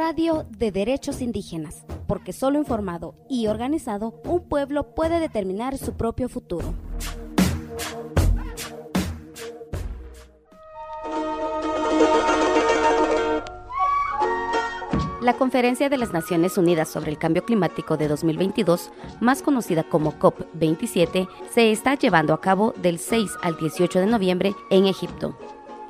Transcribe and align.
Radio 0.00 0.46
de 0.48 0.72
Derechos 0.72 1.20
Indígenas, 1.20 1.84
porque 2.06 2.32
solo 2.32 2.56
informado 2.56 3.14
y 3.28 3.48
organizado, 3.48 4.18
un 4.24 4.48
pueblo 4.48 4.94
puede 4.94 5.20
determinar 5.20 5.76
su 5.76 5.92
propio 5.92 6.30
futuro. 6.30 6.72
La 15.20 15.34
Conferencia 15.34 15.90
de 15.90 15.98
las 15.98 16.14
Naciones 16.14 16.56
Unidas 16.56 16.88
sobre 16.88 17.10
el 17.10 17.18
Cambio 17.18 17.44
Climático 17.44 17.98
de 17.98 18.08
2022, 18.08 18.90
más 19.20 19.42
conocida 19.42 19.82
como 19.82 20.14
COP27, 20.18 21.28
se 21.52 21.72
está 21.72 21.94
llevando 21.94 22.32
a 22.32 22.40
cabo 22.40 22.72
del 22.78 22.98
6 22.98 23.32
al 23.42 23.58
18 23.58 23.98
de 23.98 24.06
noviembre 24.06 24.54
en 24.70 24.86
Egipto. 24.86 25.36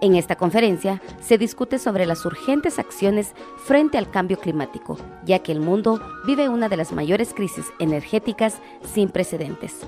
En 0.00 0.14
esta 0.14 0.36
conferencia 0.36 1.00
se 1.20 1.38
discute 1.38 1.78
sobre 1.78 2.04
las 2.04 2.26
urgentes 2.26 2.78
acciones 2.78 3.34
frente 3.56 3.96
al 3.96 4.10
cambio 4.10 4.38
climático, 4.38 4.98
ya 5.24 5.38
que 5.38 5.52
el 5.52 5.60
mundo 5.60 6.00
vive 6.26 6.48
una 6.48 6.68
de 6.68 6.76
las 6.76 6.92
mayores 6.92 7.32
crisis 7.32 7.66
energéticas 7.78 8.60
sin 8.84 9.08
precedentes. 9.08 9.86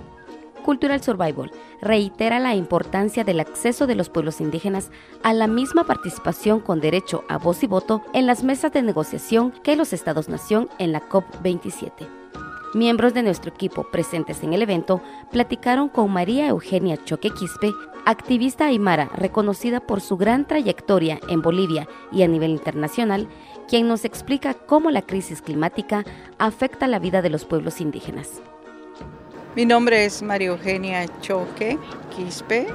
Cultural 0.65 1.03
Survival 1.03 1.51
reitera 1.81 2.39
la 2.39 2.55
importancia 2.55 3.25
del 3.25 3.41
acceso 3.41 3.87
de 3.87 3.95
los 3.95 4.11
pueblos 4.11 4.41
indígenas 4.41 4.91
a 5.23 5.33
la 5.33 5.47
misma 5.47 5.85
participación 5.85 6.61
con 6.61 6.81
derecho 6.81 7.25
a 7.29 7.39
voz 7.39 7.63
y 7.63 7.67
voto 7.67 8.03
en 8.13 8.27
las 8.27 8.45
mesas 8.45 8.73
de 8.73 8.83
negociación 8.83 9.53
que 9.63 9.77
los 9.77 9.93
Estados-nación 9.93 10.69
en 10.79 10.93
la 10.93 11.09
COP27. 11.09 12.18
Miembros 12.75 13.15
de 13.15 13.23
nuestro 13.23 13.51
equipo 13.51 13.85
presentes 13.85 14.43
en 14.43 14.53
el 14.53 14.61
evento 14.61 15.01
platicaron 15.33 15.89
con 15.89 16.11
María 16.13 16.49
Eugenia 16.49 17.03
Choque 17.03 17.31
Quispe, 17.31 17.73
activista 18.05 18.67
aymara 18.67 19.09
reconocida 19.15 19.81
por 19.81 20.03
su 20.03 20.19
gran 20.19 20.47
trayectoria 20.47 21.19
en 21.29 21.41
Bolivia 21.41 21.89
y 22.13 22.23
a 22.23 22.29
nivel 22.29 22.51
internacional, 22.51 23.27
quien 23.69 23.89
nos 23.89 24.05
explica 24.05 24.53
cómo 24.53 24.91
la 24.91 25.01
crisis 25.01 25.41
climática 25.41 26.05
afecta 26.39 26.87
la 26.89 26.99
vida 26.99 27.23
de 27.23 27.31
los 27.31 27.47
pueblos 27.47 27.81
indígenas. 27.81 28.43
Mi 29.57 29.65
nombre 29.65 30.05
es 30.05 30.23
María 30.23 30.49
Eugenia 30.49 31.07
Choque 31.23 31.79
Quispe, 32.15 32.67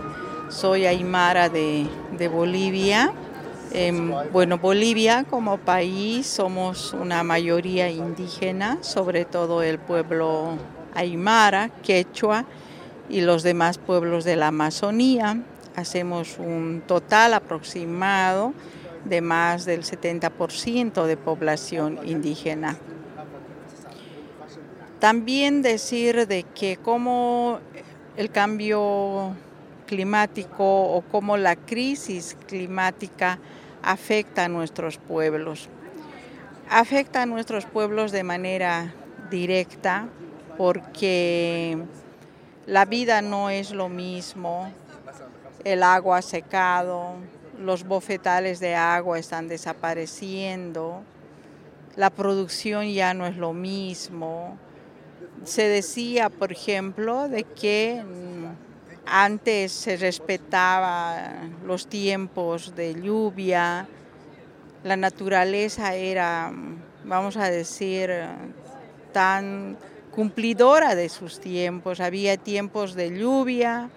soy 0.50 0.88
aymara 0.88 1.50
de, 1.50 1.88
Bolivia. 2.32 3.14
Bueno, 4.32 4.58
Bolivia 4.58 5.26
como 5.30 5.58
país 5.58 6.28
somos 6.28 6.94
una 6.94 7.24
mayoría 7.24 7.90
indígena, 7.90 8.78
sobre 8.82 9.26
todo 9.26 9.64
el 9.64 9.80
pueblo 9.80 10.58
aymara, 10.94 11.70
quechua 11.82 12.46
y 13.10 13.22
los 13.22 13.44
demás 13.44 13.78
pueblos 13.78 14.24
de 14.24 14.36
la 14.36 14.48
Amazonía. 14.48 15.42
Hacemos 15.76 16.38
un 16.38 16.84
total 16.86 17.34
aproximado 17.34 18.54
de 19.06 19.22
más 19.22 19.66
del 19.66 19.84
70% 19.84 21.06
de 21.06 21.18
población 21.18 22.00
indígena. 22.06 22.78
También 25.00 25.62
decir 25.62 26.28
de 26.28 26.44
que 26.44 26.78
cómo 26.78 27.60
el 28.16 28.30
cambio 28.30 29.36
climático 29.94 30.66
o 30.66 31.04
cómo 31.04 31.38
la 31.38 31.56
crisis 31.56 32.36
climática 32.48 33.38
afecta 33.84 34.46
a 34.46 34.48
nuestros 34.48 34.98
pueblos. 34.98 35.70
Afecta 36.68 37.22
a 37.22 37.26
nuestros 37.28 37.66
pueblos 37.66 38.12
de 38.12 38.24
manera 38.24 38.92
directa 39.30 40.08
porque 40.58 41.78
la 42.66 42.86
vida 42.86 43.22
no 43.22 43.52
es 43.52 43.70
lo 43.70 43.88
mismo, 43.88 44.72
el 45.64 45.84
agua 45.84 46.18
ha 46.18 46.22
secado, 46.24 47.14
los 47.60 47.84
bofetales 47.84 48.60
de 48.60 48.74
agua 48.74 49.20
están 49.20 49.48
desapareciendo, 49.48 51.04
la 51.96 52.10
producción 52.10 52.92
ya 52.92 53.14
no 53.14 53.28
es 53.28 53.38
lo 53.38 53.54
mismo, 53.54 54.58
se 55.44 55.68
decía, 55.68 56.30
por 56.32 56.52
ejemplo, 56.52 57.30
de 57.30 57.44
que 57.44 58.02
antes 59.06 59.72
se 59.72 59.98
respetaba 59.98 61.34
los 61.66 61.88
tiempos 61.88 62.76
de 62.76 62.96
lluvia, 63.02 63.88
la 64.84 64.98
naturaleza 64.98 65.96
era, 65.96 66.52
vamos 67.04 67.38
a 67.38 67.50
decir, 67.50 68.12
tan 69.12 69.78
cumplidora 70.12 70.96
de 70.96 71.10
sus 71.10 71.40
tiempos. 71.40 72.00
Había 72.00 72.38
tiempos 72.38 72.94
de 72.94 73.18
lluvia, 73.18 73.90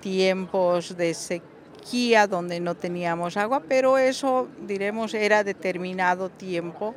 tiempos 0.00 0.96
de 0.96 1.14
sequía 1.14 2.26
donde 2.26 2.60
no 2.60 2.74
teníamos 2.74 3.36
agua, 3.36 3.62
pero 3.66 3.98
eso, 3.98 4.48
diremos, 4.66 5.14
era 5.14 5.44
determinado 5.44 6.28
tiempo 6.28 6.94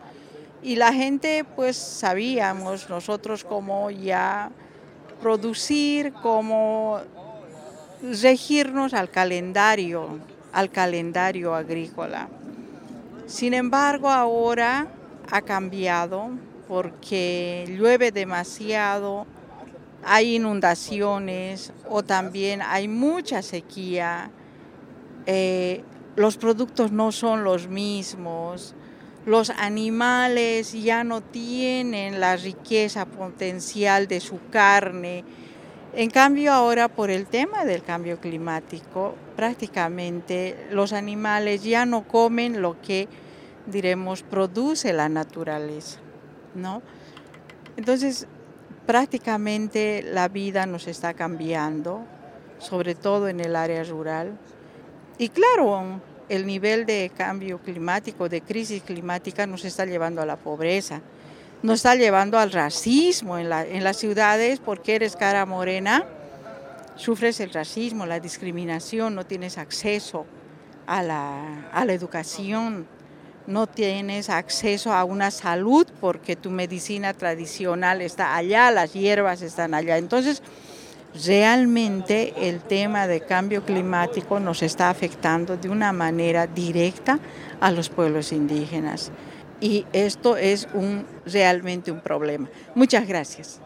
y 0.61 0.77
la 0.77 0.93
gente 0.93 1.45
pues 1.55 1.75
sabíamos 1.75 2.89
nosotros 2.89 3.43
cómo 3.43 3.91
ya 3.91 4.49
producir, 5.21 6.13
cómo 6.13 7.01
regirnos 8.03 8.93
al 8.93 9.09
calendario, 9.09 10.19
al 10.51 10.69
calendario 10.69 11.55
agrícola. 11.55 12.27
Sin 13.27 13.53
embargo, 13.53 14.09
ahora 14.09 14.87
ha 15.31 15.41
cambiado 15.41 16.29
porque 16.67 17.65
llueve 17.67 18.11
demasiado, 18.11 19.25
hay 20.03 20.35
inundaciones 20.35 21.71
o 21.89 22.03
también 22.03 22.61
hay 22.61 22.87
mucha 22.87 23.41
sequía, 23.41 24.29
eh, 25.25 25.83
los 26.15 26.37
productos 26.37 26.91
no 26.91 27.11
son 27.11 27.43
los 27.43 27.67
mismos, 27.69 28.75
los 29.25 29.49
animales 29.49 30.73
ya 30.73 31.05
no 31.05 31.21
tienen 31.21 32.19
la 32.19 32.35
riqueza 32.35 33.05
potencial 33.05 34.07
de 34.07 34.19
su 34.19 34.39
carne. 34.49 35.23
En 35.95 36.09
cambio 36.09 36.51
ahora 36.51 36.87
por 36.87 37.11
el 37.11 37.27
tema 37.27 37.65
del 37.65 37.83
cambio 37.83 38.19
climático, 38.19 39.13
prácticamente 39.35 40.67
los 40.71 40.91
animales 40.91 41.63
ya 41.63 41.85
no 41.85 42.07
comen 42.07 42.63
lo 42.63 42.81
que 42.81 43.07
diremos 43.67 44.23
produce 44.23 44.91
la 44.91 45.07
naturaleza, 45.07 45.99
¿no? 46.55 46.81
Entonces, 47.77 48.27
prácticamente 48.87 50.01
la 50.03 50.29
vida 50.29 50.65
nos 50.65 50.87
está 50.87 51.13
cambiando, 51.13 52.01
sobre 52.57 52.95
todo 52.95 53.27
en 53.27 53.39
el 53.39 53.55
área 53.55 53.83
rural. 53.83 54.39
Y 55.19 55.29
claro, 55.29 56.01
el 56.27 56.47
nivel 56.47 56.87
de 56.87 57.11
cambio 57.15 57.59
climático, 57.59 58.29
de 58.29 58.41
crisis 58.41 58.81
climática, 58.81 59.45
nos 59.45 59.63
está 59.63 59.85
llevando 59.85 60.23
a 60.23 60.25
la 60.25 60.37
pobreza, 60.37 61.01
nos 61.63 61.75
está 61.75 61.95
llevando 61.95 62.37
al 62.37 62.51
racismo 62.51 63.37
en, 63.37 63.49
las 63.49 63.97
ciudades 63.97 64.59
porque 64.59 64.95
eres 64.95 65.15
cara 65.15 65.45
morena, 65.45 66.03
sufres 66.97 67.39
el 67.39 67.51
racismo, 67.51 68.05
la 68.05 68.19
discriminación, 68.19 69.15
no 69.15 69.25
tienes 69.25 69.57
acceso 69.57 70.25
a 70.85 71.01
la, 71.01 71.69
a 71.71 71.85
la 71.85 71.93
educación, 71.93 72.85
no 73.47 73.67
tienes 73.67 74.29
acceso 74.29 74.91
a 74.91 75.05
una 75.05 75.31
salud 75.31 75.87
porque 76.01 76.35
tu 76.35 76.49
medicina 76.49 77.13
tradicional 77.13 78.01
está 78.01 78.35
allá, 78.35 78.69
las 78.69 78.91
hierbas 78.91 79.41
están 79.41 79.73
allá. 79.73 79.97
Entonces, 79.97 80.43
realmente 81.25 82.49
el 82.49 82.59
tema 82.59 83.07
de 83.07 83.21
cambio 83.21 83.63
climático 83.63 84.41
nos 84.41 84.63
está 84.63 84.89
afectando 84.89 85.55
de 85.55 85.69
una 85.69 85.93
manera 85.93 86.45
directa 86.45 87.19
a 87.61 87.71
los 87.71 87.87
pueblos 87.87 88.33
indígenas. 88.33 89.13
Y 89.63 89.87
esto 89.93 90.35
es 90.35 90.67
un, 90.73 91.05
realmente 91.25 91.89
un 91.89 92.01
problema. 92.01 92.49
Muchas 92.75 93.07
gracias. 93.07 93.61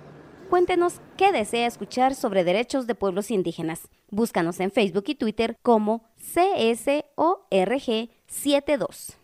Cuéntenos 0.47 1.01
qué 1.17 1.31
desea 1.31 1.65
escuchar 1.65 2.13
sobre 2.13 2.43
derechos 2.43 2.85
de 2.85 2.93
pueblos 2.93 3.31
indígenas. 3.31 3.89
Búscanos 4.11 4.59
en 4.59 4.69
Facebook 4.69 5.05
y 5.07 5.15
Twitter 5.15 5.57
como 5.63 6.03
CSORG72. 6.35 9.17